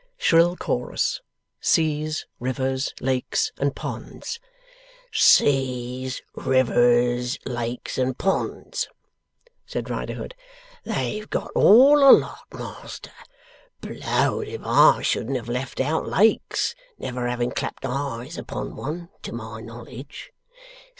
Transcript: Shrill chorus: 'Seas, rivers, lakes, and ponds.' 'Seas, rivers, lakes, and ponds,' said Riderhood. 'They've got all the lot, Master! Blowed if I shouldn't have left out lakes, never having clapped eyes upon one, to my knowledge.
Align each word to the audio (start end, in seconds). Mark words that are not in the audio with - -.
Shrill 0.17 0.55
chorus: 0.55 1.21
'Seas, 1.59 2.25
rivers, 2.39 2.91
lakes, 2.99 3.51
and 3.59 3.75
ponds.' 3.75 4.39
'Seas, 5.13 6.23
rivers, 6.33 7.37
lakes, 7.45 7.99
and 7.99 8.17
ponds,' 8.17 8.89
said 9.67 9.91
Riderhood. 9.91 10.33
'They've 10.85 11.29
got 11.29 11.51
all 11.53 11.99
the 11.99 12.11
lot, 12.13 12.47
Master! 12.51 13.11
Blowed 13.79 14.47
if 14.47 14.61
I 14.65 15.03
shouldn't 15.03 15.37
have 15.37 15.47
left 15.47 15.79
out 15.79 16.07
lakes, 16.07 16.73
never 16.97 17.27
having 17.27 17.51
clapped 17.51 17.85
eyes 17.85 18.39
upon 18.39 18.75
one, 18.75 19.09
to 19.21 19.31
my 19.31 19.61
knowledge. 19.61 20.33